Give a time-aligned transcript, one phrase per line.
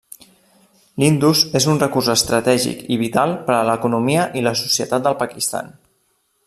[1.01, 5.75] L'Indus és un recurs estratègic i vital per a l'economia i la societat del Pakistan.